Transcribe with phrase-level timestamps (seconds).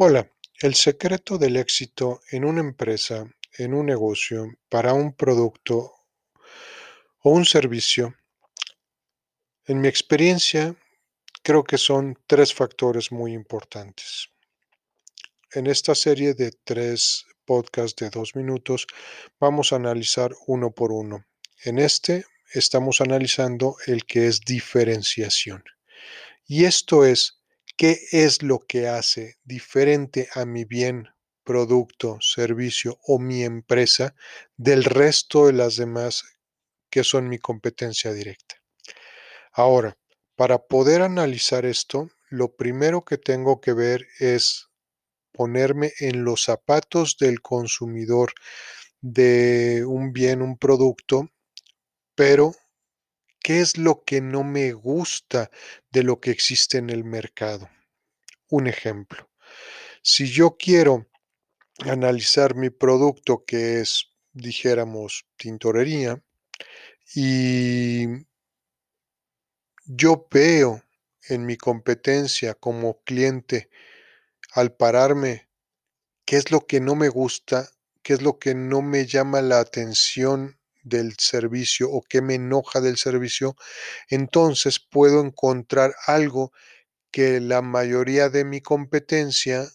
[0.00, 5.92] Hola, el secreto del éxito en una empresa, en un negocio, para un producto
[7.24, 8.14] o un servicio,
[9.66, 10.76] en mi experiencia,
[11.42, 14.28] creo que son tres factores muy importantes.
[15.52, 18.86] En esta serie de tres podcasts de dos minutos,
[19.40, 21.26] vamos a analizar uno por uno.
[21.64, 22.24] En este
[22.54, 25.64] estamos analizando el que es diferenciación.
[26.46, 27.37] Y esto es
[27.78, 31.10] ¿Qué es lo que hace diferente a mi bien,
[31.44, 34.16] producto, servicio o mi empresa
[34.56, 36.24] del resto de las demás
[36.90, 38.56] que son mi competencia directa?
[39.52, 39.96] Ahora,
[40.34, 44.66] para poder analizar esto, lo primero que tengo que ver es
[45.30, 48.32] ponerme en los zapatos del consumidor
[49.00, 51.30] de un bien, un producto,
[52.16, 52.56] pero
[53.40, 55.50] ¿Qué es lo que no me gusta
[55.90, 57.70] de lo que existe en el mercado?
[58.50, 59.28] Un ejemplo,
[60.02, 61.06] si yo quiero
[61.80, 66.22] analizar mi producto que es, dijéramos, tintorería,
[67.14, 68.06] y
[69.84, 70.82] yo veo
[71.28, 73.70] en mi competencia como cliente
[74.52, 75.48] al pararme
[76.24, 77.70] qué es lo que no me gusta,
[78.02, 82.80] qué es lo que no me llama la atención del servicio o qué me enoja
[82.80, 83.56] del servicio,
[84.08, 86.52] entonces puedo encontrar algo
[87.10, 89.68] que la mayoría de mi competencia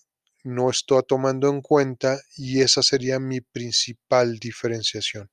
[0.44, 5.30] no está tomando en cuenta y esa sería mi principal diferenciación.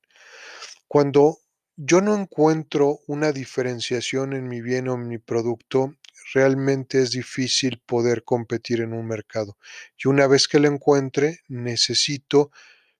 [0.86, 1.38] Cuando
[1.76, 5.94] yo no encuentro una diferenciación en mi bien o en mi producto,
[6.34, 9.56] realmente es difícil poder competir en un mercado.
[9.96, 12.50] Y una vez que lo encuentre, necesito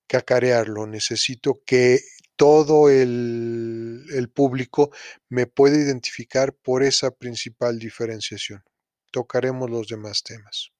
[0.06, 2.00] cacarearlo, necesito que
[2.36, 4.90] todo el, el público
[5.28, 8.64] me pueda identificar por esa principal diferenciación.
[9.12, 10.72] Tocaremos los demás temas.